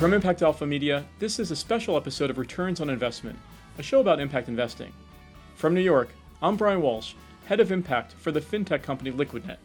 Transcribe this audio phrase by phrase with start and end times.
[0.00, 3.38] From Impact Alpha Media, this is a special episode of Returns on Investment,
[3.76, 4.94] a show about impact investing.
[5.56, 6.08] From New York,
[6.40, 7.12] I'm Brian Walsh,
[7.44, 9.58] head of impact for the fintech company Liquidnet.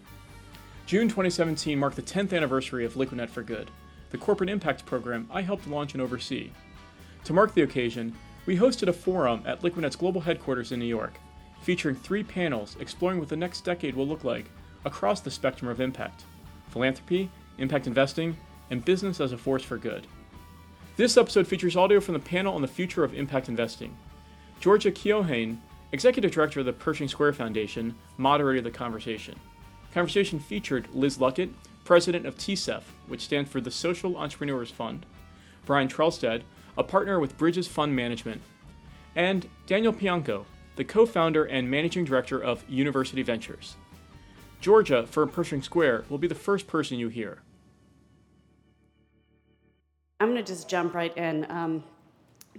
[0.87, 3.71] June 2017 marked the 10th anniversary of Liquidnet for Good,
[4.09, 6.51] the corporate impact program I helped launch and oversee.
[7.23, 8.13] To mark the occasion,
[8.45, 11.13] we hosted a forum at Liquidnet's global headquarters in New York,
[11.61, 14.51] featuring three panels exploring what the next decade will look like
[14.83, 16.25] across the spectrum of impact
[16.71, 18.35] philanthropy, impact investing,
[18.69, 20.05] and business as a force for good.
[20.97, 23.97] This episode features audio from the panel on the future of impact investing.
[24.61, 25.57] Georgia Keohane,
[25.91, 29.37] Executive Director of the Pershing Square Foundation, moderated the conversation.
[29.93, 31.51] Conversation featured Liz Luckett,
[31.83, 35.05] President of TSEF, which stands for the Social Entrepreneurs Fund,
[35.65, 36.43] Brian Trelstad,
[36.77, 38.41] a partner with Bridges Fund Management,
[39.17, 40.45] and Daniel Pianko,
[40.77, 43.75] the co founder and managing director of University Ventures.
[44.61, 47.39] Georgia, from Pershing Square, will be the first person you hear.
[50.25, 51.45] I'm going to just jump right in.
[51.51, 51.83] Um,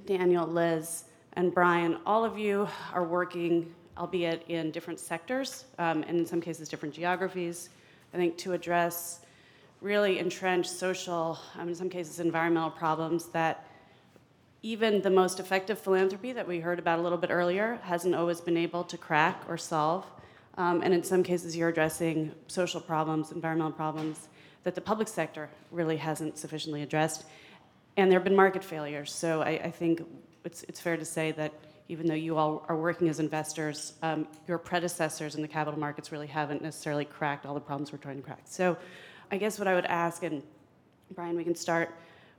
[0.07, 6.17] Daniel, Liz, and Brian, all of you are working, albeit in different sectors, um, and
[6.17, 7.71] in some cases, different geographies,
[8.15, 9.23] I think, to address
[9.81, 13.67] really entrenched social, um, in some cases, environmental problems that
[14.63, 18.41] even the most effective philanthropy that we heard about a little bit earlier hasn't always
[18.41, 20.07] been able to crack or solve.
[20.57, 24.29] Um, and in some cases, you're addressing social problems, environmental problems
[24.63, 27.25] that the public sector really hasn't sufficiently addressed
[27.97, 29.13] and there have been market failures.
[29.13, 30.03] So I, I, think
[30.45, 31.53] it's, it's fair to say that
[31.89, 36.13] even though you all are working as investors, um, your predecessors in the capital markets
[36.13, 38.43] really haven't necessarily cracked all the problems we're trying to crack.
[38.45, 38.77] So
[39.31, 40.43] I guess what I would ask, and
[41.15, 41.95] Brian, we can start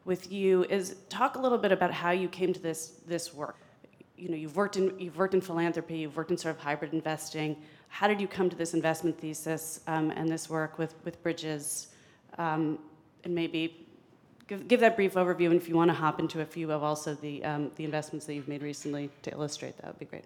[0.06, 3.58] with you, is talk a little bit about how you came to this, this work.
[4.18, 6.92] You know, you've worked in you've worked in philanthropy, you've worked in sort of hybrid
[6.92, 7.56] investing.
[7.88, 11.90] How did you come to this investment thesis um, and this work with with Bridges,
[12.40, 12.80] um,
[13.24, 13.87] and maybe
[14.48, 16.84] give, give that brief overview, and if you want to hop into a few of
[16.84, 20.24] also the, um, the investments that you've made recently to illustrate that would be great.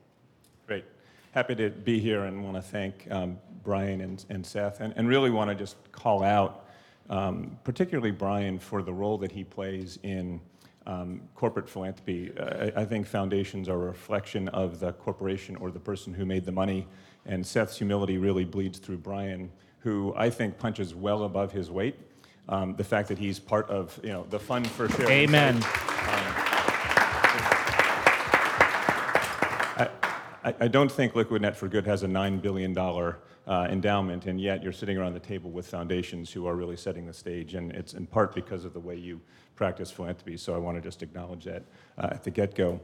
[0.68, 0.86] Great.
[1.32, 5.08] Happy to be here and want to thank um, Brian and, and Seth, and, and
[5.08, 6.66] really want to just call out,
[7.10, 10.40] um, particularly Brian, for the role that he plays in
[10.86, 12.32] um, corporate philanthropy.
[12.40, 16.44] I, I, think foundations are a reflection of the corporation or the person who made
[16.44, 16.88] the money,
[17.28, 21.96] and Seth's humility really bleeds through Brian, who I think punches well above his weight
[22.52, 25.10] um, the fact that he's part of you know the fund for share.
[25.10, 25.56] Amen.
[25.56, 25.64] Um,
[30.44, 34.64] I, I, don't think Liquidnet for Good has a $9 billion uh, endowment, and yet
[34.64, 37.94] you're sitting around the table with foundations who are really setting the stage, and it's
[37.94, 39.22] in part because of the way you
[39.56, 40.38] practice philanthropy.
[40.38, 41.64] So I want to just acknowledge that
[41.98, 42.80] uh, at the get go.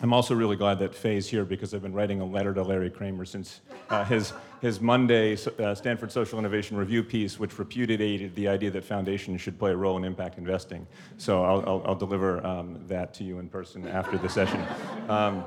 [0.00, 2.88] I'm also really glad that Faye's here because I've been writing a letter to Larry
[2.88, 8.46] Kramer since uh, his, his Monday uh, Stanford Social Innovation Review piece, which repudiated the
[8.46, 10.86] idea that foundations should play a role in impact investing.
[11.16, 14.64] So I'll, I'll, I'll deliver um, that to you in person after the session.
[15.08, 15.44] Um,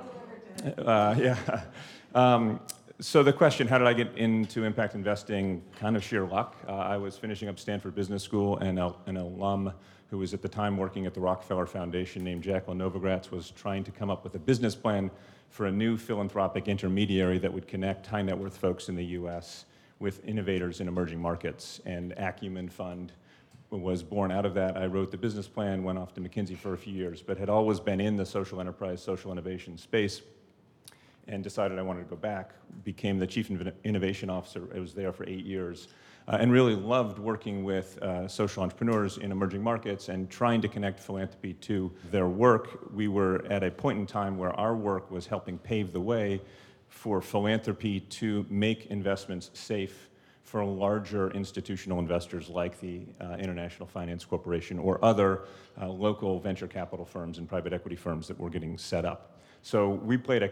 [0.80, 1.64] uh, yeah.
[2.14, 2.60] Um,
[3.00, 5.64] so the question, how did I get into impact investing?
[5.80, 6.58] Kind of sheer luck.
[6.68, 9.72] Uh, I was finishing up Stanford Business School, and an alum
[10.12, 13.82] who was at the time working at the Rockefeller Foundation named Jacqueline Novogratz was trying
[13.86, 15.10] to come up with a business plan
[15.50, 19.66] for a new philanthropic intermediary that would connect high net worth folks in the US
[20.00, 21.80] with innovators in emerging markets.
[21.86, 23.14] And Acumen Fund
[23.70, 24.76] was born out of that.
[24.76, 27.50] I wrote the business plan, went off to McKinsey for a few years, but had
[27.50, 30.22] always been in the social enterprise, social innovation space
[31.30, 32.52] and decided I wanted to go back.
[32.84, 33.50] Became the chief
[33.86, 34.68] innovation officer.
[34.76, 35.88] I was there for eight years
[36.28, 40.68] uh, and really loved working with uh, social entrepreneurs in emerging markets and trying to
[40.68, 42.94] connect philanthropy to their work.
[42.94, 46.42] We were at a point in time where our work was helping pave the way
[46.90, 50.10] for philanthropy to make investments safe
[50.44, 55.44] for larger institutional investors like the uh, International Finance Corporation or other
[55.82, 59.40] uh, local venture capital firms and private equity firms that were getting set up.
[59.62, 60.50] So we played a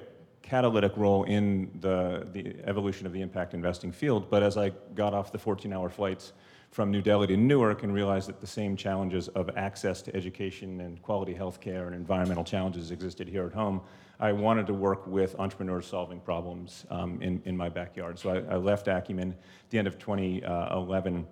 [0.50, 4.32] catalytic role in the, the evolution of the impact investing field.
[4.32, 6.34] But as I got off the 14 hour flights
[6.72, 10.81] from New Delhi to Newark and realized that the same challenges of access to education
[10.81, 13.80] and quality health care and environmental challenges existed here at home,
[14.19, 18.18] I wanted to work with entrepreneurs solving problems um, in, in my backyard.
[18.18, 21.28] So I, I, left Acumen at the end of 2011,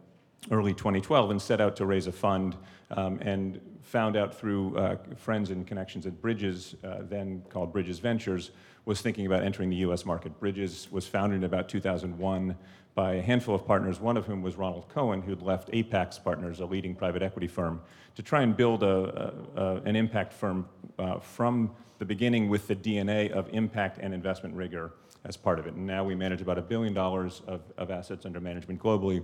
[0.52, 2.56] early 2012, and set out to raise a fund
[2.92, 8.00] um, and found out through uh, friends and connections at Bridges, uh, then called Bridges
[8.00, 8.52] Ventures,
[8.88, 10.40] was thinking about entering the US market.
[10.40, 12.56] Bridges was founded in about 2001
[12.96, 16.62] by a handful of partners, one of whom was Ronald Cohen, who'd left Apax Partners,
[16.62, 17.82] a leading private equity firm,
[18.16, 21.70] to try and build a, a, a, an impact firm uh, from
[22.00, 24.94] the beginning with the DNA of impact and investment rigor
[25.26, 25.74] as part of it.
[25.74, 29.22] And now we manage about a billion dollars of, of assets under management globally.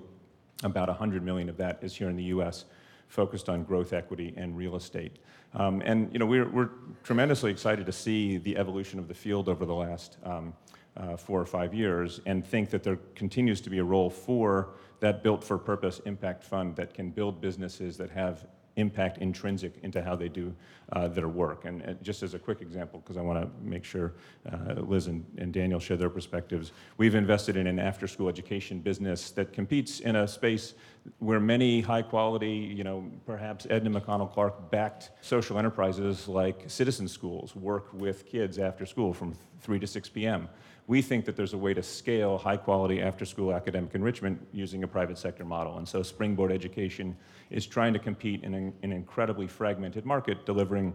[0.63, 2.65] About 100 million of that is here in the US
[3.13, 5.19] focused on growth equity and real estate.
[5.53, 6.71] Um, and you know, we're, we're
[7.03, 10.51] tremendously excited to see the evolution of the field over the last um,
[10.97, 14.69] uh, four or five years and think that there continues to be a role for
[14.99, 20.01] that built for purpose impact fund that can build businesses that have impact intrinsic into
[20.03, 20.53] how they do
[20.91, 21.65] uh, their work.
[21.65, 24.13] And, and, just as a quick example, because I want to make sure
[24.51, 28.79] uh, Liz and, and, Daniel share their perspectives, we've invested in an after school education
[28.79, 30.73] business that competes in a space
[31.19, 37.07] where many high quality, you know, perhaps Edna McConnell Clark backed social enterprises like citizen
[37.07, 40.49] schools work with kids after school from 3 to 6 p.m
[40.87, 44.83] we think that there's a way to scale high quality after school academic enrichment using
[44.83, 45.77] a private sector model.
[45.77, 47.15] And so Springboard Education
[47.49, 50.93] is trying to compete in an, an incredibly fragmented market, delivering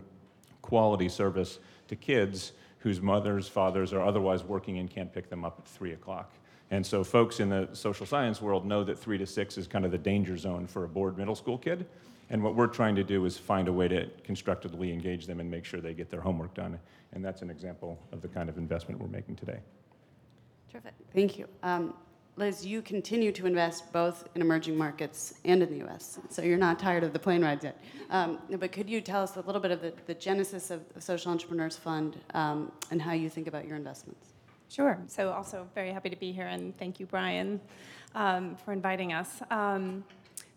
[0.60, 1.58] quality service
[1.88, 5.92] to kids whose mothers, fathers are otherwise working and can't pick them up at 3
[5.92, 6.32] o'clock.
[6.70, 9.84] And so folks in the social science world know that 3 to 6 is kind
[9.84, 11.86] of the danger zone for a bored middle school kid.
[12.30, 15.50] And what we're trying to do is find a way to constructively engage them and
[15.50, 16.78] make sure they get their homework done.
[17.12, 19.60] And that's an example of the kind of investment we're making today.
[20.70, 20.92] Terrific.
[21.14, 21.48] Thank you.
[21.62, 21.94] Um,
[22.36, 26.56] Liz, you continue to invest both in emerging markets and in the US, so you're
[26.56, 27.82] not tired of the plane rides yet.
[28.10, 31.00] Um, but could you tell us a little bit of the, the genesis of the
[31.00, 34.34] Social Entrepreneurs Fund um, and how you think about your investments?
[34.68, 34.98] Sure.
[35.08, 37.60] So, also very happy to be here, and thank you, Brian,
[38.14, 39.42] um, for inviting us.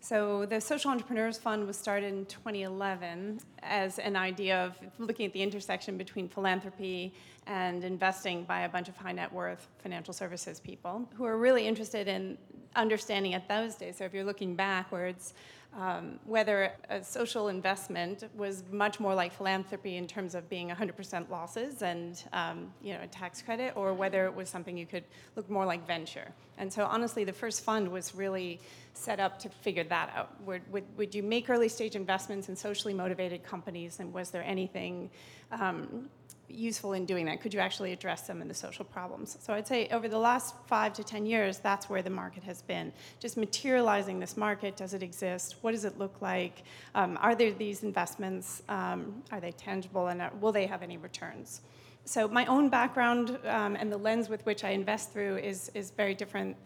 [0.04, 5.32] So the Social Entrepreneurs Fund was started in 2011 as an idea of looking at
[5.32, 7.14] the intersection between philanthropy
[7.46, 11.68] and investing by a bunch of high net worth financial services people who are really
[11.68, 12.36] interested in
[12.74, 13.98] understanding at those days.
[13.98, 15.34] So if you're looking backwards,
[15.74, 21.30] um, whether a social investment was much more like philanthropy in terms of being 100%
[21.30, 25.04] losses and um, you know a tax credit, or whether it was something you could
[25.34, 26.28] look more like venture.
[26.58, 28.60] And so honestly, the first fund was really
[28.92, 30.40] set up to figure that out.
[30.42, 34.44] Would, would, would you make early stage investments in socially motivated companies, and was there
[34.44, 35.10] anything
[35.50, 36.10] um,
[36.52, 37.40] useful in doing that?
[37.40, 39.38] Could you actually address some of the social problems?
[39.40, 42.62] So I'd say over the last five to 10 years, that's where the market has
[42.62, 42.92] been.
[43.20, 45.56] Just materializing this market, does it exist?
[45.62, 46.62] What does it look like?
[46.94, 48.62] Um, are there these investments?
[48.68, 51.62] Um, are they tangible and will they have any returns?
[52.04, 55.90] So my own background um, and the lens with which I invest through is, is
[55.92, 56.56] very different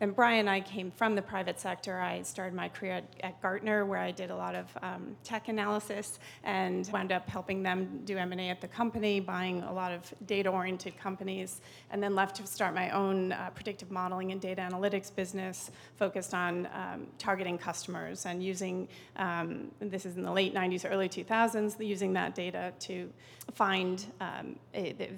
[0.00, 2.00] and Brian and I came from the private sector.
[2.00, 5.48] I started my career at, at Gartner, where I did a lot of um, tech
[5.48, 10.12] analysis and wound up helping them do M&A at the company, buying a lot of
[10.26, 11.60] data-oriented companies,
[11.90, 16.34] and then left to start my own uh, predictive modeling and data analytics business focused
[16.34, 21.84] on um, targeting customers and using, um, this is in the late 90s, early 2000s,
[21.84, 23.08] using that data to
[23.54, 25.10] find um, a,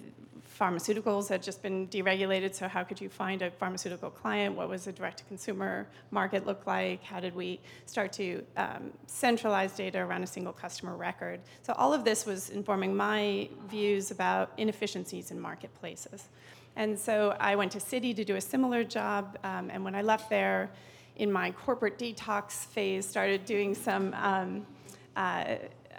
[0.59, 4.55] pharmaceuticals had just been deregulated, so how could you find a pharmaceutical client?
[4.55, 7.03] What was the direct-to-consumer market look like?
[7.03, 11.41] How did we start to um, centralize data around a single customer record?
[11.63, 16.29] So all of this was informing my views about inefficiencies in marketplaces.
[16.77, 20.03] And so I went to Citi to do a similar job, um, and when I
[20.03, 20.71] left there,
[21.17, 24.67] in my corporate detox phase, started doing some um,
[25.17, 25.57] uh,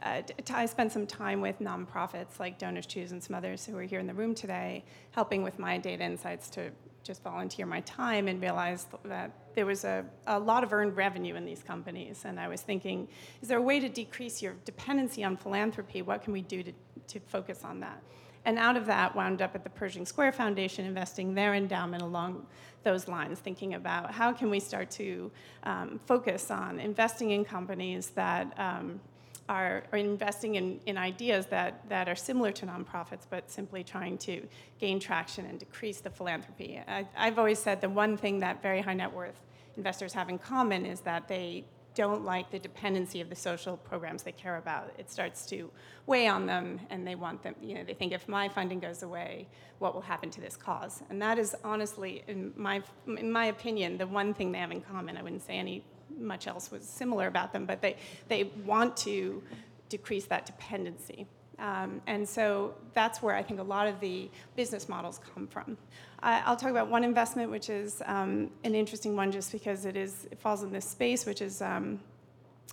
[0.07, 0.21] uh,
[0.53, 3.99] I spent some time with nonprofits like Donors Choose and some others who are here
[3.99, 6.71] in the room today, helping with my data insights to
[7.03, 11.35] just volunteer my time and realized that there was a, a lot of earned revenue
[11.35, 12.23] in these companies.
[12.25, 13.07] And I was thinking,
[13.41, 16.01] is there a way to decrease your dependency on philanthropy?
[16.01, 16.71] What can we do to,
[17.07, 18.01] to focus on that?
[18.45, 22.45] And out of that, wound up at the Pershing Square Foundation, investing their endowment along
[22.83, 25.31] those lines, thinking about how can we start to
[25.63, 29.01] um, focus on investing in companies that um,
[29.49, 34.17] are, are investing in, in ideas that, that are similar to nonprofits, but simply trying
[34.17, 34.47] to
[34.79, 36.81] gain traction and decrease the philanthropy.
[36.87, 39.41] I, I've always said the one thing that very high net worth
[39.77, 41.63] investors have in common is that they
[41.93, 44.93] don't like the dependency of the social programs they care about.
[44.99, 45.71] It starts to
[46.05, 49.01] weigh on them, and they want them, you know, they think if my funding goes
[49.01, 49.47] away,
[49.79, 51.01] what will happen to this cause?
[51.09, 54.81] And that is honestly, in my, in my opinion, the one thing they have in
[54.81, 55.17] common.
[55.17, 55.83] I wouldn't say any
[56.17, 57.95] much else was similar about them, but they,
[58.27, 59.41] they want to
[59.89, 61.27] decrease that dependency.
[61.59, 65.77] Um, and so that's where I think a lot of the business models come from.
[66.19, 69.95] I, will talk about one investment, which is um, an interesting one just because it,
[69.95, 71.99] is, it falls in this space, which is um,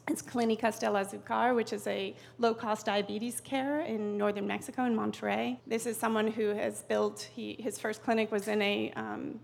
[0.07, 5.59] it's Clinicas del Azucar, which is a low-cost diabetes care in northern Mexico in Monterrey.
[5.67, 7.23] This is someone who has built.
[7.35, 9.41] He, his first clinic was in a um,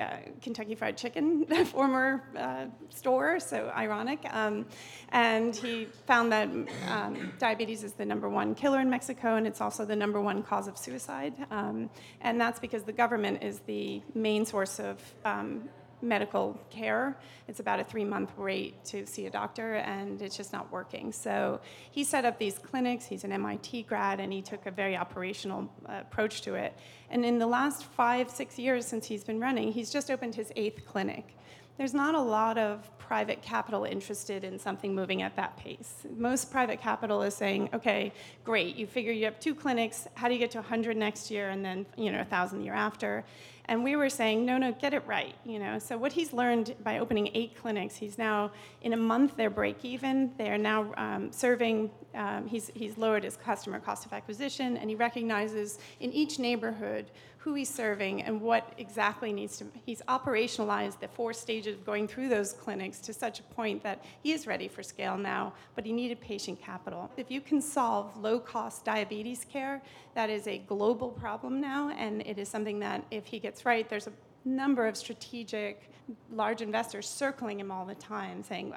[0.00, 4.20] uh, Kentucky Fried Chicken former uh, store, so ironic.
[4.30, 4.66] Um,
[5.10, 6.48] and he found that
[6.88, 10.42] um, diabetes is the number one killer in Mexico, and it's also the number one
[10.42, 11.34] cause of suicide.
[11.50, 15.68] Um, and that's because the government is the main source of um,
[16.04, 17.16] medical care.
[17.48, 21.12] It's about a three month wait to see a doctor, and it's just not working.
[21.12, 23.06] So he set up these clinics.
[23.06, 26.76] He's an MIT grad, and he took a very operational uh, approach to it.
[27.10, 30.52] And in the last five, six years since he's been running, he's just opened his
[30.56, 31.34] eighth clinic
[31.76, 36.06] there's not a lot of private capital interested in something moving at that pace.
[36.16, 38.12] Most private capital is saying, okay,
[38.44, 41.50] great, you figure you have two clinics, how do you get to 100 next year
[41.50, 43.24] and then, you know, 1,000 the year after?
[43.66, 45.78] And we were saying, no, no, get it right, you know.
[45.78, 48.50] So what he's learned by opening eight clinics, he's now,
[48.82, 50.32] in a month, they're break even.
[50.36, 54.96] They're now um, serving, um, he's, he's lowered his customer cost of acquisition, and he
[54.96, 61.08] recognizes in each neighborhood who he's serving and what exactly needs to, he's operationalized the
[61.08, 64.66] four stages of going through those clinics to such a point that he is ready
[64.66, 67.10] for scale now, but he needed patient capital.
[67.18, 69.82] If you can solve low cost diabetes care,
[70.14, 73.88] that is a global problem now, and it is something that if he gets right,
[73.88, 74.12] there's a
[74.44, 75.90] number of strategic
[76.30, 78.74] large investors circling him all the time saying,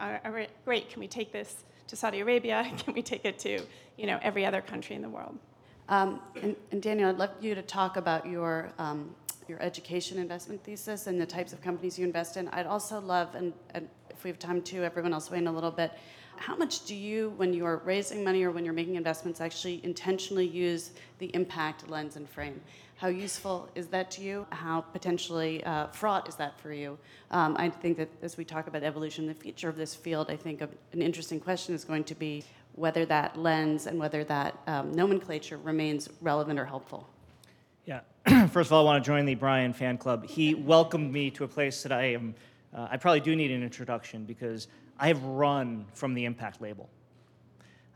[0.66, 2.70] great, can we take this to Saudi Arabia?
[2.78, 3.62] Can we take it to
[3.98, 5.38] you know, every other country in the world?
[5.90, 9.16] Um, and, and, Daniel, I'd love you to talk about your, um,
[9.48, 12.50] your education investment thesis and the types of companies you invest in.
[12.50, 15.52] I'd also love, and, and if we have time to, everyone else weigh in a
[15.52, 15.94] little bit.
[16.38, 20.46] How much do you, when you're raising money or when you're making investments, actually intentionally
[20.46, 22.62] use the impact lens and frame?
[22.98, 24.48] How useful is that to you?
[24.50, 26.98] How potentially uh, fraught is that for you?
[27.30, 30.36] Um, I think that as we talk about evolution, the future of this field, I
[30.36, 34.92] think an interesting question is going to be whether that lens and whether that um,
[34.94, 37.08] nomenclature remains relevant or helpful.
[37.86, 38.02] Yeah.
[38.48, 40.26] First of all, I want to join the Brian fan club.
[40.26, 42.36] He welcomed me to a place that I am.
[42.76, 44.68] Uh, I probably do need an introduction because
[45.00, 46.90] I have run from the impact label.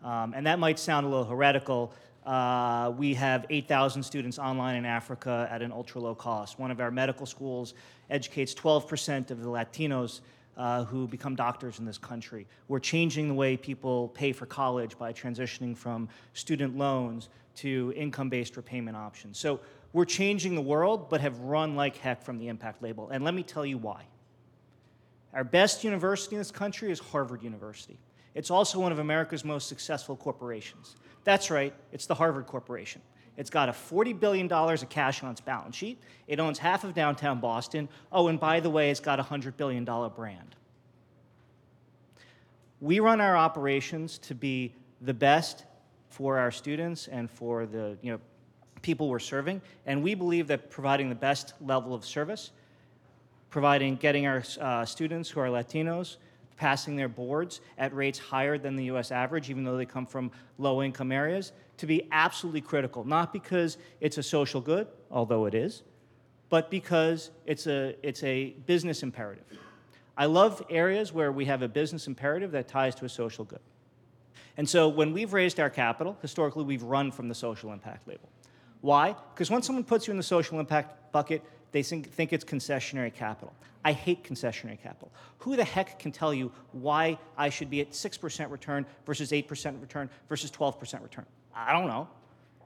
[0.03, 1.93] Um, and that might sound a little heretical.
[2.25, 6.59] Uh, we have 8,000 students online in Africa at an ultra low cost.
[6.59, 7.73] One of our medical schools
[8.09, 10.21] educates 12% of the Latinos
[10.57, 12.45] uh, who become doctors in this country.
[12.67, 18.29] We're changing the way people pay for college by transitioning from student loans to income
[18.29, 19.37] based repayment options.
[19.37, 19.59] So
[19.93, 23.09] we're changing the world, but have run like heck from the impact label.
[23.09, 24.05] And let me tell you why.
[25.33, 27.97] Our best university in this country is Harvard University.
[28.33, 30.95] It's also one of America's most successful corporations.
[31.23, 33.01] That's right, it's the Harvard Corporation.
[33.37, 35.99] It's got a $40 billion of cash on its balance sheet.
[36.27, 37.87] It owns half of downtown Boston.
[38.11, 40.55] Oh, and by the way, it's got a $100 billion brand.
[42.81, 45.65] We run our operations to be the best
[46.09, 48.19] for our students and for the you know,
[48.81, 52.51] people we're serving, and we believe that providing the best level of service,
[53.51, 56.17] providing getting our uh, students who are Latinos
[56.55, 60.31] passing their boards at rates higher than the US average, even though they come from
[60.57, 63.03] low income areas, to be absolutely critical.
[63.03, 65.83] Not because it's a social good, although it is,
[66.49, 69.45] but because it's a, it's a business imperative.
[70.15, 73.61] I love areas where we have a business imperative that ties to a social good.
[74.57, 78.29] And so when we've raised our capital, historically we've run from the social impact label.
[78.81, 79.15] Why?
[79.33, 83.13] Because once someone puts you in the social impact bucket, they think, think it's concessionary
[83.13, 83.53] capital.
[83.83, 85.11] I hate concessionary capital.
[85.39, 89.81] Who the heck can tell you why I should be at 6% return versus 8%
[89.81, 91.25] return versus 12% return?
[91.55, 92.07] I don't know.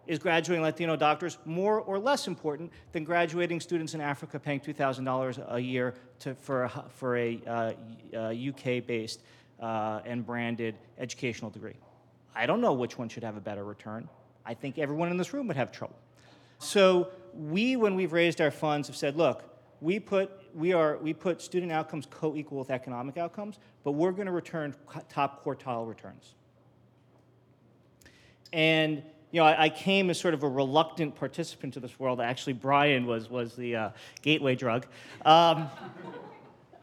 [0.07, 5.53] Is graduating Latino doctors more or less important than graduating students in Africa paying $2,000
[5.53, 7.73] a year to, for a, for a uh,
[8.13, 9.23] uh, UK based
[9.59, 11.73] uh, and branded educational degree?
[12.35, 14.07] I don't know which one should have a better return.
[14.45, 15.97] I think everyone in this room would have trouble.
[16.59, 19.43] So we, when we've raised our funds, have said, look,
[19.81, 24.25] we put, we are, we put student outcomes co-equal with economic outcomes, but we're going
[24.25, 24.73] to return
[25.09, 26.33] top quartile returns.
[28.53, 32.21] And you know, I, I, came as sort of a reluctant participant to this world.
[32.21, 33.89] Actually, Brian was, was the uh,
[34.21, 34.85] gateway drug.
[35.25, 35.69] Um,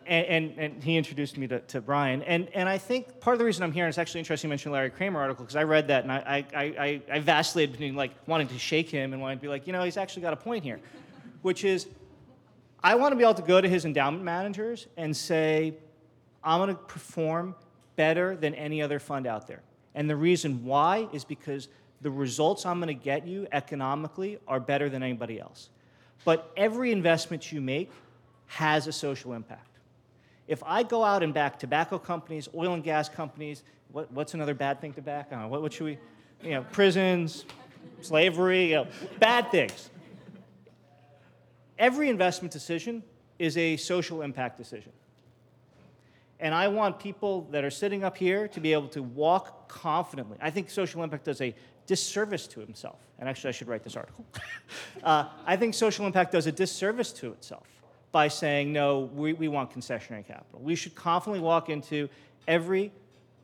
[0.07, 2.23] and, and, and, he introduced me to, to Brian.
[2.23, 4.51] And, and I think part of the reason I'm here, and it's actually interesting you
[4.51, 7.95] mentioned Larry Kramer article, because I read that and I, I, I, I vacillated between
[7.95, 10.33] like wanting to shake him and wanting to be like, you know, he's actually got
[10.33, 10.81] a point here,
[11.43, 11.87] which is
[12.83, 15.75] I want to be able to go to his endowment managers and say,
[16.43, 17.55] I'm going to perform
[17.97, 19.63] better than any other fund out there.
[19.95, 21.69] And the reason why is because
[22.01, 25.71] the results I'm going to get you economically are better than anybody else.
[26.25, 27.91] But every investment you make
[28.47, 29.72] has a social impact.
[30.49, 34.55] If I go out and back tobacco companies, oil and gas companies, what, what's another
[34.55, 35.29] bad thing to back?
[35.33, 35.49] on?
[35.51, 35.99] what, what should we,
[36.43, 37.45] you know, prisons,
[38.01, 38.87] slavery, you know,
[39.19, 39.91] bad things.
[41.79, 43.03] Every investment decision
[43.39, 44.93] is a social impact decision.
[46.41, 50.37] And I want people that are sitting up here to be able to walk confidently.
[50.41, 51.55] I think social impact does a
[51.87, 52.99] disservice to himself.
[53.19, 54.25] And actually, I should write this article.
[55.05, 57.67] uh, I think social impact does a disservice to itself
[58.12, 60.61] by saying, no, we, we want concessionary capital.
[60.61, 62.09] We should confidently walk into
[62.47, 62.92] every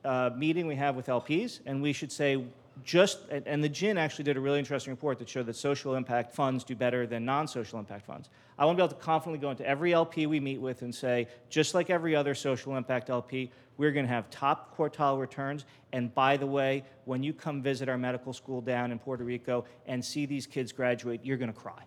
[0.05, 2.43] uh, meeting we have with LPs, and we should say,
[2.83, 5.95] just, and- and the GIIN actually did a really interesting report that showed that social
[5.95, 8.29] impact funds do better than non-social impact funds.
[8.57, 10.93] I want to be able to confidently go into every LP we meet with and
[10.93, 15.65] say, just like every other social impact LP, we're going to have top quartile returns.
[15.93, 19.65] And by the way, when you come visit our medical school down in Puerto Rico
[19.87, 21.83] and see these kids graduate, you're going to cry.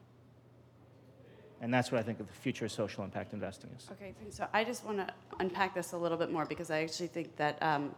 [1.62, 3.87] And that's what I think of the future of social impact investing is.
[3.92, 5.07] Okay, so I just want to
[5.38, 7.95] unpack this a little bit more because I actually think that um,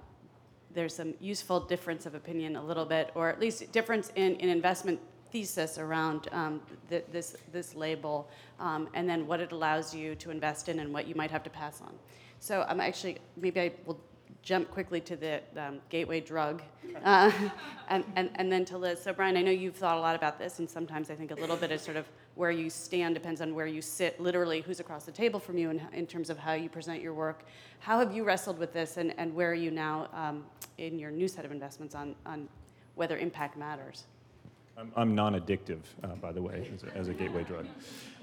[0.75, 4.51] there's some useful difference of opinion a little bit, or at least difference in, in
[4.51, 8.29] investment thesis around um, th- this, this label
[8.61, 11.43] um, and then what it allows you to invest in and what you might have
[11.43, 11.95] to pass on.
[12.41, 13.99] So I'm actually, maybe I will
[14.43, 16.63] jump quickly to the um, gateway drug
[17.03, 17.33] uh,
[17.89, 19.01] and, and, and then to Liz.
[19.01, 21.35] So Brian, I know you've thought a lot about this and sometimes I think a
[21.35, 24.81] little bit of sort of where you stand depends on where you sit, literally who's
[24.81, 27.45] across the table from you in, in terms of how you present your work.
[27.79, 30.45] How have you wrestled with this and, and where are you now um,
[30.79, 32.49] in your new set of investments on, on
[32.97, 34.05] whether impact matters?
[34.77, 37.67] I'm, I'm non-addictive, uh, by the way, as a, as a gateway drug.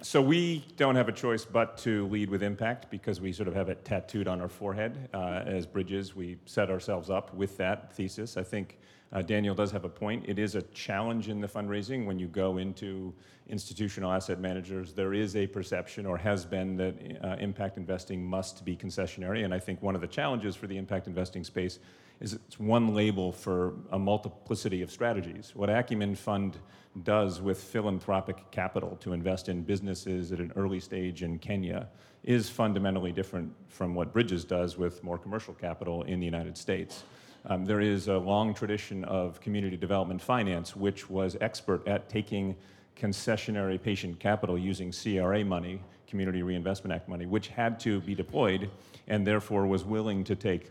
[0.02, 3.56] So we don't have a choice but to lead with impact because we sort of
[3.56, 6.14] have it tattooed on our forehead uh, as bridges.
[6.14, 8.36] We set ourselves up with that thesis.
[8.36, 8.80] I think
[9.14, 10.26] uh, Daniel does have a point.
[10.28, 13.14] It is a challenge in the fundraising when you go into
[13.48, 14.94] institutional asset managers.
[14.94, 19.44] There is a perception, or has been, that uh, impact investing must be concessionary.
[19.44, 21.80] And I think one of the challenges for the impact investing space
[22.22, 25.52] is it's one label for a multiplicity of strategies.
[25.56, 26.58] What Acumen Fund
[27.04, 31.90] does with philanthropic capital to invest in businesses at an early stage in Kenya
[32.24, 37.04] is fundamentally different from what Bridges does with more commercial capital in the United States.
[37.46, 42.56] Um, there is a long tradition of community development finance, which was expert at taking
[42.96, 48.70] concessionary patient capital using CRA money, Community Reinvestment Act money, which had to be deployed
[49.08, 50.70] and therefore was willing to take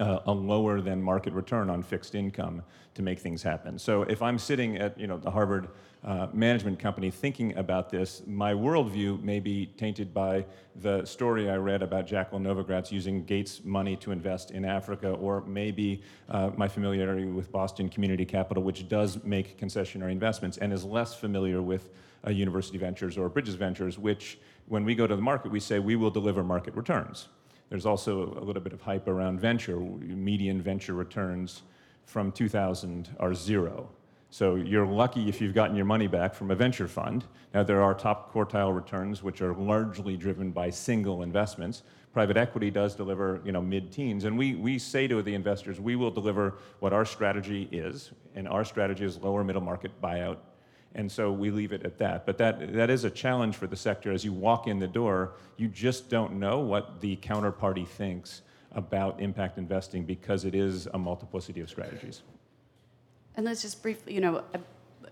[0.00, 2.62] uh, a lower than market return on fixed income
[2.94, 3.78] to make things happen.
[3.78, 5.68] So if I'm sitting at you know the Harvard
[6.04, 10.44] uh, management company thinking about this, my worldview may be tainted by
[10.76, 15.42] the story I read about Jacqueline Novogratz using Gates money to invest in Africa, or
[15.46, 20.84] maybe uh, my familiarity with Boston Community Capital, which does make concessionary investments and is
[20.84, 21.90] less familiar with
[22.26, 25.78] uh, University Ventures or Bridges Ventures, which when we go to the market, we say
[25.78, 27.28] we will deliver market returns.
[27.68, 29.78] There's also a little bit of hype around venture.
[29.78, 31.62] Median venture returns
[32.04, 33.88] from 2000 are zero.
[34.30, 37.24] So you're lucky if you've gotten your money back from a venture fund.
[37.54, 41.82] Now, there are top quartile returns, which are largely driven by single investments.
[42.12, 45.96] Private equity does deliver, you know, mid-teens, and we, we say to the investors, we
[45.96, 50.38] will deliver what our strategy is, and our strategy is lower middle market buyout
[50.96, 52.24] and so we leave it at that.
[52.24, 54.12] But that, that is a challenge for the sector.
[54.12, 58.40] As you walk in the door, you just don't know what the counterparty thinks
[58.72, 62.22] about impact investing because it is a multiplicity of strategies.
[63.36, 64.60] And let's just briefly, you know, a,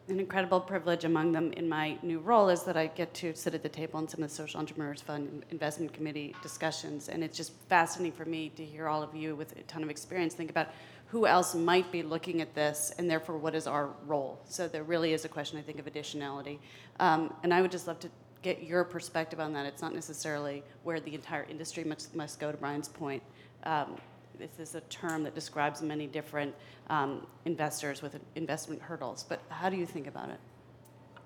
[0.09, 3.55] an incredible privilege among them in my new role is that I get to sit
[3.55, 7.11] at the table in some of the Social Entrepreneurs Fund Investment Committee discussions.
[7.11, 9.91] And it's just fascinating for me to hear all of you with a ton of
[9.91, 10.69] experience think about
[11.07, 14.41] who else might be looking at this, and therefore what is our role?
[14.47, 16.59] So there really is a question, I think, of additionality.
[16.99, 18.11] Um, and I would just love to
[18.43, 19.65] get your perspective on that.
[19.67, 23.23] It's not necessarily where the entire industry must, must go, to Brian's point.
[23.65, 23.97] Um,
[24.39, 26.55] this is a term that describes many different
[26.91, 30.41] um, investors with investment hurdles, but how do you think about it?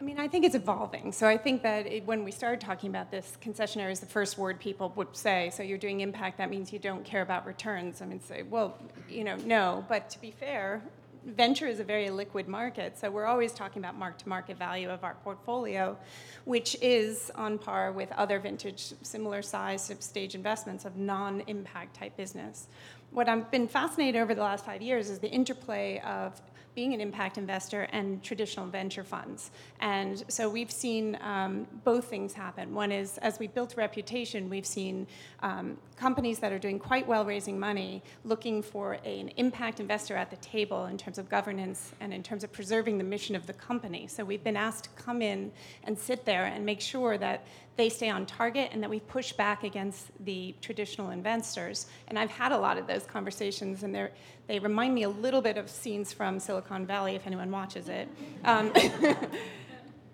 [0.00, 1.10] I mean, I think it's evolving.
[1.10, 4.38] So I think that it, when we started talking about this, concessionary is the first
[4.38, 5.50] word people would say.
[5.52, 8.00] So you're doing impact, that means you don't care about returns.
[8.00, 9.84] I mean, say, well, you know, no.
[9.88, 10.82] But to be fair,
[11.24, 12.96] venture is a very liquid market.
[12.96, 15.98] So we're always talking about mark to market value of our portfolio,
[16.44, 22.16] which is on par with other vintage, similar size stage investments of non impact type
[22.16, 22.68] business.
[23.10, 26.40] What I've been fascinated over the last five years is the interplay of
[26.78, 29.50] being an impact investor and traditional venture funds.
[29.80, 32.72] And so we've seen um, both things happen.
[32.72, 35.08] One is, as we built reputation, we've seen
[35.42, 40.14] um, companies that are doing quite well raising money looking for a, an impact investor
[40.14, 43.44] at the table in terms of governance and in terms of preserving the mission of
[43.48, 44.06] the company.
[44.06, 45.50] So we've been asked to come in
[45.82, 47.44] and sit there and make sure that
[47.78, 51.86] they stay on target and that we push back against the traditional investors.
[52.08, 53.94] And I've had a lot of those conversations, and
[54.48, 58.08] they remind me a little bit of scenes from Silicon Valley, if anyone watches it.
[58.44, 58.72] Um,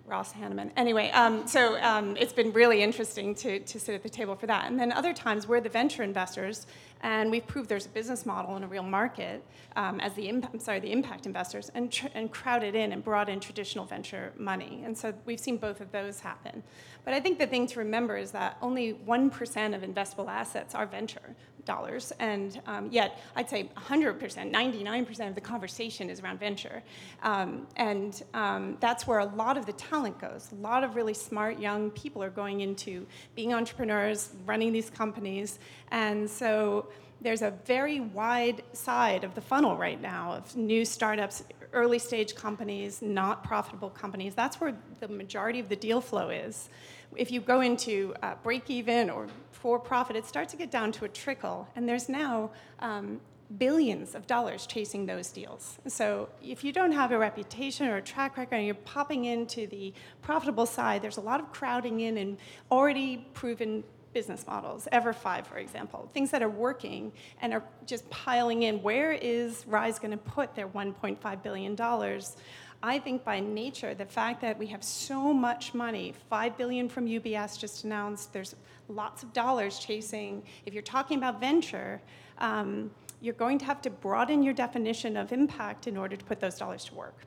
[0.07, 0.71] Russ Hanneman.
[0.77, 4.45] Anyway, um, so um, it's been really interesting to, to sit at the table for
[4.47, 4.69] that.
[4.69, 6.67] And then other times we're the venture investors,
[7.01, 9.43] and we've proved there's a business model and a real market
[9.75, 13.03] um, as the imp- I'm sorry the impact investors, and, tr- and crowded in and
[13.03, 14.83] brought in traditional venture money.
[14.85, 16.63] And so we've seen both of those happen.
[17.03, 20.75] But I think the thing to remember is that only one percent of investable assets
[20.75, 21.35] are venture
[21.65, 26.83] dollars, and um, yet I'd say 100%, 99% of the conversation is around venture.
[27.23, 30.49] Um, and um, that's where a lot of the talent goes.
[30.51, 35.59] A lot of really smart young people are going into being entrepreneurs, running these companies,
[35.91, 36.87] and so
[37.21, 42.35] there's a very wide side of the funnel right now of new startups, early stage
[42.35, 44.35] companies, not profitable companies.
[44.35, 46.69] That's where the majority of the deal flow is.
[47.15, 50.91] If you go into uh, break even or for profit, it starts to get down
[50.93, 51.67] to a trickle.
[51.75, 53.19] And there's now um,
[53.57, 55.77] billions of dollars chasing those deals.
[55.87, 59.67] So if you don't have a reputation or a track record and you're popping into
[59.67, 62.37] the profitable side, there's a lot of crowding in and
[62.71, 68.63] already proven business models, EverFi, for example, things that are working and are just piling
[68.63, 68.81] in.
[68.81, 71.75] Where is Rise going to put their $1.5 billion?
[72.85, 77.07] I think by nature, the fact that we have so much money, five billion from
[77.07, 78.55] UBS just announced, there's
[78.89, 80.43] lots of dollars chasing.
[80.67, 81.99] If you're talking about venture,
[82.37, 86.39] um, you're going to have to broaden your definition of impact in order to put
[86.39, 87.17] those dollars to work.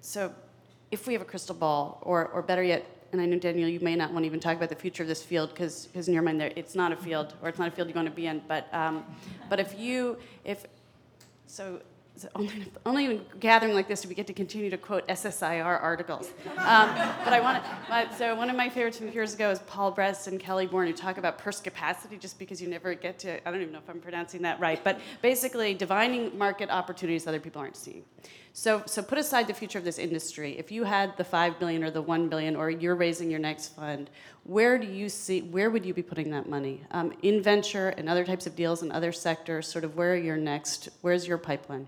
[0.00, 0.34] So,
[0.90, 3.78] if we have a crystal ball, or, or better yet, and I know Daniel, you
[3.78, 6.24] may not want to even talk about the future of this field because in your
[6.24, 8.26] mind, there it's not a field, or it's not a field you want to be
[8.26, 8.42] in.
[8.48, 9.04] But um,
[9.48, 10.66] but if you if
[11.46, 11.80] so
[12.34, 16.28] only, only gathering like this do we get to continue to quote SSIR articles.
[16.46, 16.88] Um,
[17.24, 20.26] but I want to, so one of my favorites from years ago is Paul Brest
[20.28, 23.60] and Kelly Born, who talk about perspicacity just because you never get to, I don't
[23.60, 27.76] even know if I'm pronouncing that right, but basically divining market opportunities other people aren't
[27.76, 28.04] seeing.
[28.58, 30.56] So, so put aside the future of this industry.
[30.58, 33.76] If you had the five billion or the one billion, or you're raising your next
[33.76, 34.08] fund,
[34.44, 35.42] where do you see?
[35.42, 36.82] Where would you be putting that money?
[36.90, 39.66] Um, in venture and other types of deals in other sectors.
[39.68, 40.88] Sort of where are your next?
[41.02, 41.86] Where's your pipeline?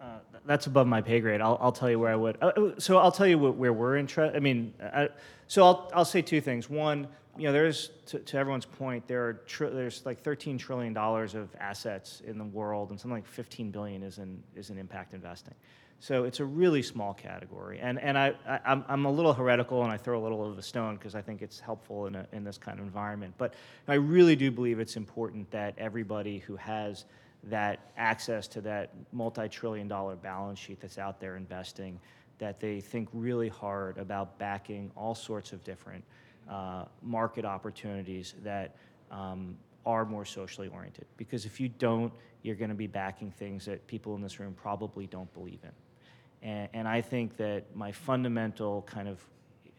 [0.00, 1.40] Uh, that's above my pay grade.
[1.40, 2.38] I'll, I'll tell you where I would.
[2.40, 4.36] Uh, uh so I'll tell you where we're interested.
[4.36, 5.08] I mean, I,
[5.48, 6.70] so I'll, I'll say two things.
[6.70, 11.34] One, you know, there's to, to everyone's point, there are there's like 13 trillion dollars
[11.34, 15.14] of assets in the world, and something like 15 billion is in is in impact
[15.14, 15.54] investing.
[16.00, 19.32] So it's a really small category, and and I, I am I'm, I'm a little
[19.32, 22.14] heretical, and I throw a little of a stone because I think it's helpful in
[22.14, 23.34] a, in this kind of environment.
[23.38, 23.54] But
[23.88, 27.04] I really do believe it's important that everybody who has
[27.44, 31.98] that access to that multi-trillion dollar balance sheet that's out there investing,
[32.38, 36.04] that they think really hard about backing all sorts of different
[36.48, 38.76] uh, market opportunities that
[39.10, 41.06] um, are more socially oriented.
[41.16, 44.54] Because if you don't, you're going to be backing things that people in this room
[44.54, 46.48] probably don't believe in.
[46.48, 49.24] And, and I think that my fundamental kind of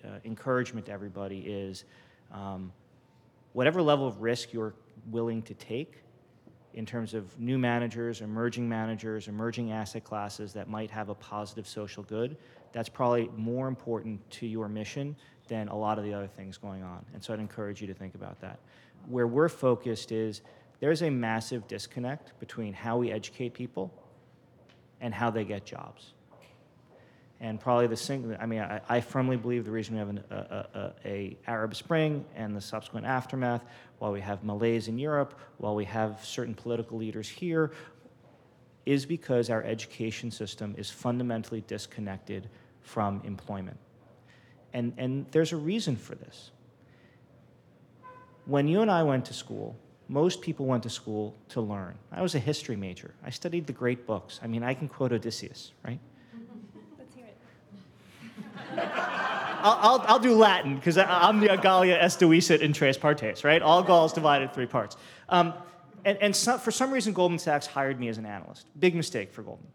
[0.03, 1.85] uh, encouragement to everybody is
[2.31, 2.71] um,
[3.53, 4.73] whatever level of risk you're
[5.09, 6.03] willing to take,
[6.73, 11.67] in terms of new managers, emerging managers, emerging asset classes that might have a positive
[11.67, 12.37] social good,
[12.71, 15.15] that's probably more important to your mission
[15.47, 17.03] than a lot of the other things going on.
[17.13, 18.59] And so I'd encourage you to think about that.
[19.07, 20.41] Where we're focused is
[20.79, 23.91] there's a massive disconnect between how we educate people
[25.01, 26.13] and how they get jobs.
[27.41, 30.23] And probably the single, I mean, I, I, firmly believe the reason we have an
[30.29, 33.63] a, a, a, Arab Spring and the subsequent aftermath,
[33.99, 37.71] while we have malaise in Europe, while we have certain political leaders here,
[38.85, 42.49] is because our education system is fundamentally disconnected
[42.81, 43.77] from employment.
[44.73, 46.51] And, and there's a reason for this.
[48.45, 51.97] When you and I went to school, most people went to school to learn.
[52.11, 53.13] I was a history major.
[53.23, 54.39] I studied the great books.
[54.41, 55.99] I mean, I can quote Odysseus, right?
[59.61, 63.61] I'll, I'll, I'll, do Latin because I'm the Gallia estuisset in tres partes, right?
[63.61, 64.97] All Gaul is divided three parts.
[65.29, 65.53] Um,
[66.05, 68.67] and, and for some reason, Goldman Sachs hired me as an analyst.
[68.79, 69.69] Big mistake for Goldman.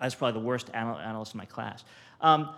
[0.00, 1.84] I was probably the worst anal- analyst in my class.
[2.20, 2.50] Um,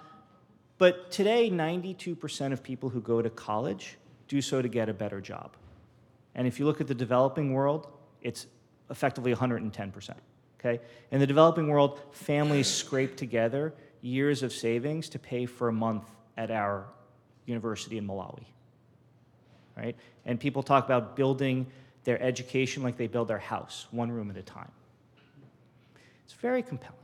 [0.79, 3.97] but today, 92% of people who go to college
[4.29, 5.57] do so to get a better job.
[6.35, 7.89] And if you look at the developing world,
[8.23, 8.47] it's
[8.91, 10.15] effectively 110%.
[10.61, 10.81] Okay?
[11.11, 16.05] In the developing world, families scrape together years of savings to pay for a month
[16.37, 16.87] at our
[17.47, 18.45] university in Malawi.
[19.77, 19.97] Right?
[20.25, 21.67] And people talk about building
[22.05, 24.71] their education like they build their house, one room at a time.
[26.25, 26.97] It's very compelling.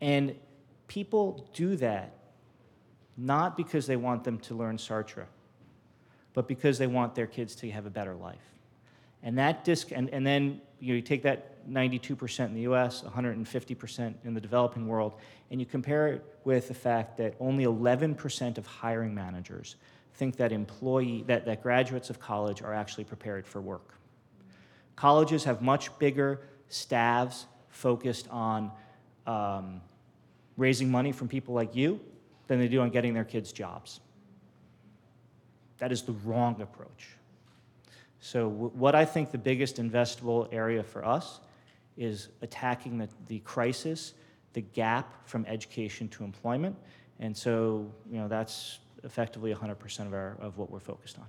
[0.00, 0.34] And
[0.86, 2.14] people do that
[3.16, 5.26] not because they want them to learn Sartre,
[6.34, 8.36] but because they want their kids to have a better life.
[9.22, 13.02] And that disc, and, and then you, know, you take that 92% in the US,
[13.02, 15.14] 150% in the developing world,
[15.50, 19.76] and you compare it with the fact that only 11% of hiring managers
[20.14, 23.94] think that employee that, that graduates of college are actually prepared for work.
[24.96, 28.72] Colleges have much bigger staffs focused on
[29.26, 29.80] um,
[30.56, 32.00] raising money from people like you
[32.48, 34.00] than they do on getting their kids jobs.
[35.78, 37.16] That is the wrong approach.
[38.20, 41.38] So, what I think the biggest investable area for us
[41.98, 44.14] is attacking the, the crisis,
[44.52, 46.76] the gap from education to employment.
[47.20, 51.26] And so, you know, that's effectively 100% of, our, of what we're focused on.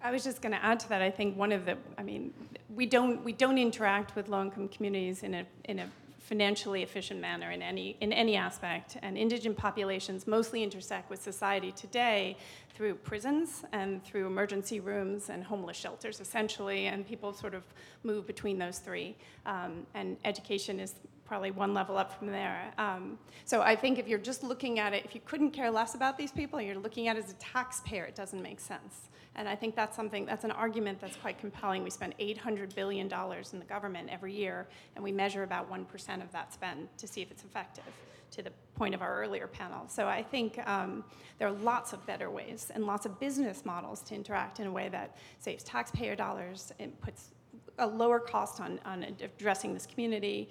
[0.00, 1.02] I was just going to add to that.
[1.02, 2.32] I think one of the, I mean,
[2.74, 5.90] we don't we don't interact with low-income communities in a in a
[6.28, 8.98] financially efficient manner in any in any aspect.
[9.00, 12.36] And indigent populations mostly intersect with society today
[12.74, 16.86] through prisons and through emergency rooms and homeless shelters, essentially.
[16.86, 17.62] And people sort of
[18.02, 19.16] move between those three.
[19.46, 22.72] Um, and education is probably one level up from there.
[22.76, 25.94] Um, so I think if you're just looking at it, if you couldn't care less
[25.94, 29.08] about these people, and you're looking at it as a taxpayer, it doesn't make sense.
[29.38, 31.84] And I think that's something, that's an argument that's quite compelling.
[31.84, 36.32] We spend $800 billion in the government every year, and we measure about 1% of
[36.32, 37.84] that spend to see if it's effective,
[38.32, 39.86] to the point of our earlier panel.
[39.88, 41.04] So I think um,
[41.38, 44.72] there are lots of better ways and lots of business models to interact in a
[44.72, 47.30] way that saves taxpayer dollars, and puts
[47.78, 50.50] a lower cost on, on addressing this community,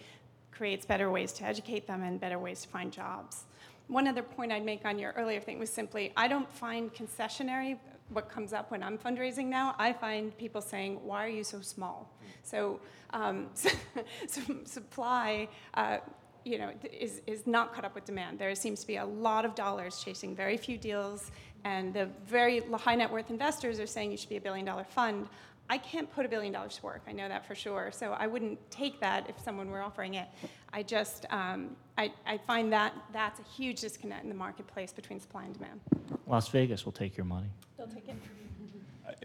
[0.54, 3.44] creates better ways to educate them, and better ways to find jobs.
[3.90, 7.78] One other point I'd make on your earlier thing was simply I don't find concessionary
[8.10, 11.62] what comes up when I'm fundraising now, I find people saying, "Why are you so
[11.62, 12.10] small?"
[12.44, 12.80] So,
[13.12, 13.48] um,
[14.66, 15.98] supply, uh,
[16.46, 18.40] you know, is is not caught up with demand.
[18.40, 21.32] There seems to be a lot of dollars chasing very few deals,
[21.64, 24.86] and the very high net worth investors are saying you should be a billion dollar
[24.86, 25.28] fund.
[25.70, 27.02] I can't put a billion dollars to work.
[27.08, 27.92] I know that for sure.
[27.92, 30.28] So I wouldn't take that if someone were offering it.
[30.72, 35.20] I just, um, I, I find that that's a huge disconnect in the marketplace between
[35.20, 35.82] supply and demand.
[36.26, 37.48] Las Vegas will take your money.
[37.78, 38.16] They'll take it.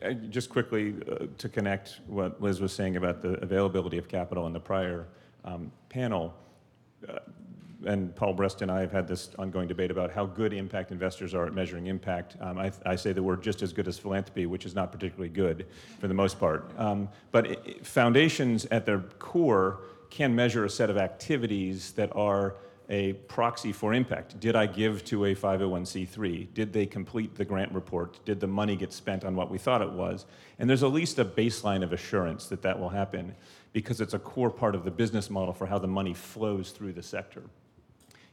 [0.02, 4.09] I- I- Just quickly uh, to connect what Liz was saying about the availability of
[4.09, 5.07] capital in the prior
[5.44, 6.35] um, panel,
[7.09, 7.18] uh,
[7.87, 11.35] and Paul Brest and I have had this ongoing debate about how good impact investors
[11.35, 12.37] are at measuring impact.
[12.40, 15.29] Um, I, I say that we're just as good as philanthropy, which is not particularly
[15.29, 15.66] good
[15.99, 16.71] for the most part.
[16.79, 22.14] Um, but i- i- foundations at their core can measure a set of activities that
[22.14, 22.57] are
[22.90, 24.38] a proxy for impact.
[24.38, 26.53] Did I give to a 501c3?
[26.53, 28.23] Did they complete the grant report?
[28.27, 30.27] Did the money get spent on what we thought it was?
[30.59, 33.35] And there's at least a baseline of assurance that that will happen
[33.73, 36.92] because it's a core part of the business model for how the money flows through
[36.92, 37.45] the sector.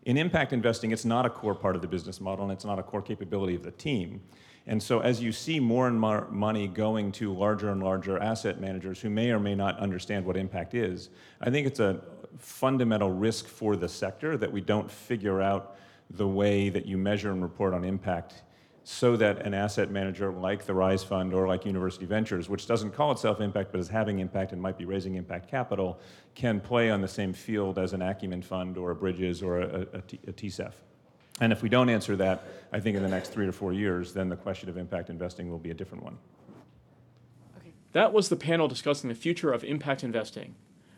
[0.04, 2.80] In impact investing, it's not a core part of the business model and it's not
[2.80, 4.22] a core capability of the team.
[4.66, 8.62] And so, as you see more and more money going to larger and larger asset
[8.62, 11.10] managers who may or may not understand what impact is,
[11.42, 12.02] I think it's a
[12.38, 15.78] fundamental risk for the sector that we don't figure out
[16.12, 18.44] the way that you measure and report on impact
[18.91, 22.89] so that an asset manager like the Rise Fund or like University Ventures, which doesn't
[22.89, 25.99] call itself impact but is having impact and might be raising impact capital,
[26.34, 29.82] can play on the same field as an Acumen Fund or a Bridges or a,
[29.93, 30.71] a, TCEF.
[31.39, 34.12] And if we don't answer that, I think in the next three or four years,
[34.12, 36.17] then the question of impact investing will be a different one.
[37.91, 40.56] That was the panel discussing the future of impact investing.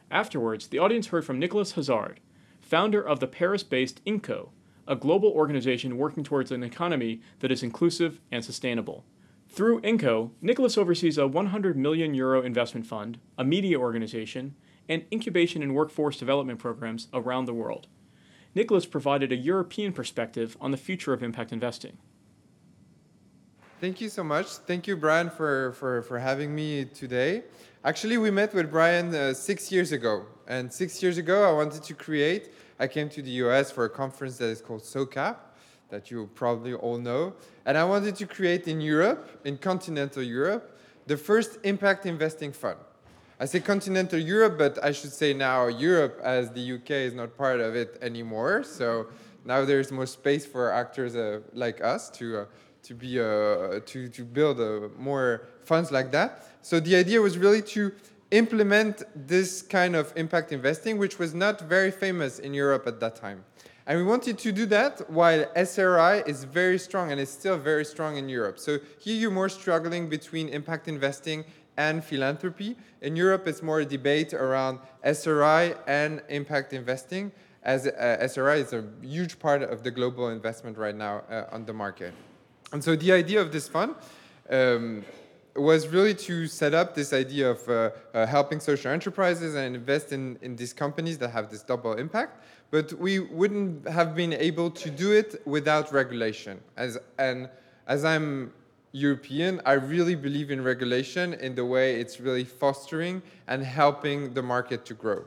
[0.10, 2.22] Afterwards, the audience heard from Nicolas Hazard,
[2.62, 4.52] founder of the Paris based INCO,
[4.92, 9.06] a global organization working towards an economy that is inclusive and sustainable.
[9.48, 14.54] Through INCO, Nicolas oversees a 100 million euro investment fund, a media organization,
[14.90, 17.88] and incubation and workforce development programs around the world.
[18.54, 21.98] Nicolas provided a European perspective on the future of impact investing.
[23.80, 24.48] Thank you so much.
[24.48, 27.44] Thank you, Brian, for, for, for having me today.
[27.86, 30.26] Actually, we met with Brian uh, six years ago.
[30.48, 32.52] And six years ago, I wanted to create,
[32.82, 35.36] I came to the US for a conference that is called SOCAP,
[35.90, 37.34] that you probably all know.
[37.64, 42.80] And I wanted to create in Europe, in continental Europe, the first impact investing fund.
[43.40, 47.38] I say continental Europe, but I should say now Europe, as the UK is not
[47.38, 48.64] part of it anymore.
[48.64, 49.08] So
[49.46, 52.26] now there's more space for actors uh, like us to.
[52.40, 52.46] Uh,
[52.84, 56.48] to be uh, to to build uh, more funds like that.
[56.64, 57.92] So the idea was really to
[58.32, 63.16] implement this kind of impact investing, which was not very famous in Europe at that
[63.16, 63.44] time.
[63.86, 67.84] And we wanted to do that while SRI is very strong and is still very
[67.84, 68.58] strong in Europe.
[68.60, 71.44] So here you're more struggling between impact investing
[71.78, 72.78] and philanthropy.
[73.02, 77.32] In Europe, it's more a debate around SRI and impact investing,
[77.64, 81.66] as uh, SRI is a huge part of the global investment right now uh, on
[81.66, 82.14] the market.
[82.72, 83.96] And so the idea of this fund,
[84.50, 85.04] um,
[85.56, 90.12] was really to set up this idea of uh, uh, helping social enterprises and invest
[90.12, 92.44] in, in these companies that have this double impact.
[92.70, 96.62] But we wouldn't have been able to do it without regulation.
[96.78, 97.50] As, and
[97.88, 98.54] as I'm
[98.94, 104.42] European, I really believe in regulation in the way it's really fostering and helping the
[104.42, 105.24] market to grow.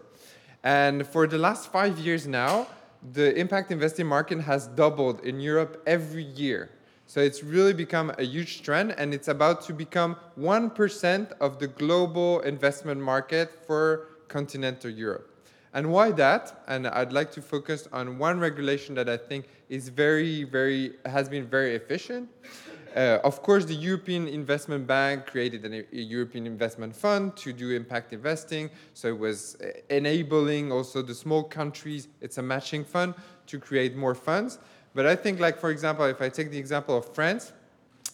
[0.62, 2.66] And for the last five years now,
[3.12, 6.70] the impact investing market has doubled in Europe every year.
[7.06, 11.66] So it's really become a huge trend and it's about to become 1% of the
[11.68, 15.30] global investment market for continental Europe.
[15.74, 16.62] And why that?
[16.68, 21.28] And I'd like to focus on one regulation that I think is very, very, has
[21.28, 22.28] been very efficient.
[22.94, 27.72] Uh, of course, the European Investment Bank created an, a European Investment Fund to do
[27.72, 28.70] impact investing.
[28.94, 33.14] So it was uh, enabling also the small countries, it's a matching fund
[33.48, 34.60] to create more funds.
[34.94, 37.52] But I think, like, for example, if I take the example of France,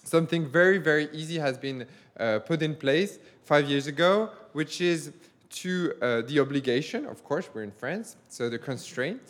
[0.05, 1.87] something very, very easy has been
[2.19, 5.13] uh, put in place five years ago, which is
[5.51, 9.21] to uh, the obligation, of course, we're in France, so the constraint,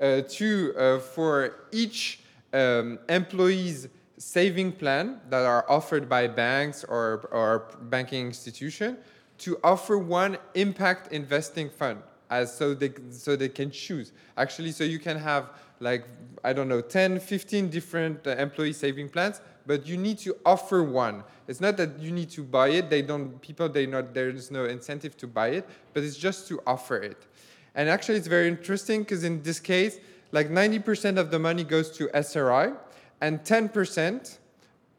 [0.00, 2.20] uh, to, uh, for each
[2.52, 8.96] um, employee's saving plan that are offered by banks or, or banking institution
[9.38, 14.12] to offer one impact investing fund as so they so they can choose.
[14.36, 16.04] Actually so you can have like
[16.42, 20.82] i don't know 10 15 different uh, employee saving plans but you need to offer
[20.82, 21.22] one.
[21.46, 22.88] It's not that you need to buy it.
[22.88, 26.60] They don't people they not there's no incentive to buy it but it's just to
[26.66, 27.26] offer it.
[27.74, 29.98] And actually it's very interesting because in this case
[30.32, 32.72] like 90% of the money goes to SRI
[33.20, 34.38] and 10%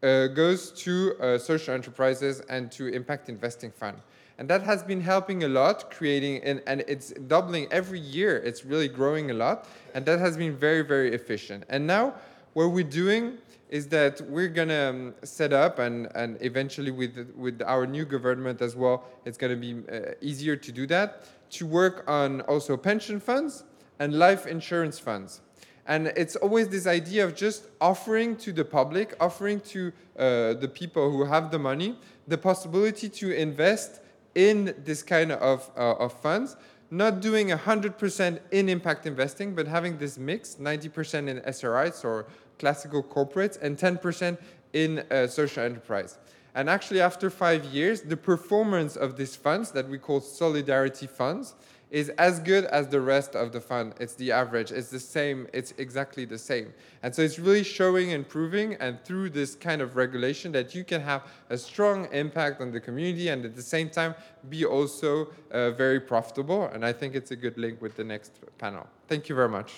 [0.01, 3.97] uh, goes to uh, social enterprises and to impact investing fund.
[4.39, 8.37] And that has been helping a lot, creating, and, and it's doubling every year.
[8.37, 9.67] It's really growing a lot.
[9.93, 11.65] And that has been very, very efficient.
[11.67, 12.13] And now
[12.53, 13.37] what we're doing
[13.69, 18.05] is that we're going to um, set up, and, and eventually with, with our new
[18.05, 22.39] government as well, it's going to be uh, easier to do that, to work on
[22.41, 23.65] also pension funds
[23.99, 25.41] and life insurance funds.
[25.85, 30.71] And it's always this idea of just offering to the public, offering to uh, the
[30.73, 33.99] people who have the money, the possibility to invest
[34.39, 36.55] in this kind of, uh, of funds,
[36.91, 42.25] not doing 100% in impact investing, but having this mix 90% in SRIs or
[42.57, 44.37] classical corporates and 10%
[44.71, 46.17] in uh, social enterprise.
[46.59, 51.55] And actually, after five years, the performance of these funds that we call solidarity funds
[51.89, 53.93] is as good as the rest of the fund.
[53.97, 54.69] It's the average.
[54.69, 55.47] It's the same.
[55.53, 56.73] It's exactly the same.
[57.01, 60.83] And so it's really showing and proving, and through this kind of regulation, that you
[60.83, 64.13] can have a strong impact on the community and at the same time
[64.49, 66.65] be also uh, very profitable.
[66.73, 68.85] And I think it's a good link with the next panel.
[69.07, 69.75] Thank you very much.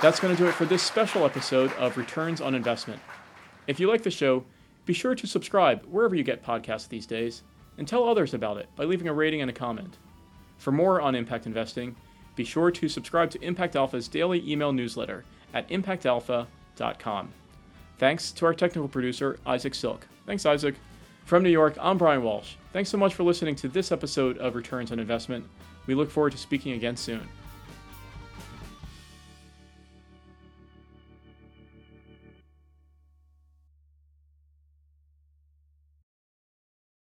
[0.00, 3.00] That's going to do it for this special episode of Returns on Investment.
[3.66, 4.44] If you like the show,
[4.86, 7.42] be sure to subscribe wherever you get podcasts these days
[7.76, 9.98] and tell others about it by leaving a rating and a comment.
[10.56, 11.96] For more on impact investing,
[12.36, 17.32] be sure to subscribe to ImpactAlpha's daily email newsletter at impactalpha.com.
[17.98, 20.06] Thanks to our technical producer, Isaac Silk.
[20.26, 20.76] Thanks, Isaac.
[21.24, 22.54] From New York, I'm Brian Walsh.
[22.72, 25.44] Thanks so much for listening to this episode of Returns on Investment.
[25.86, 27.28] We look forward to speaking again soon.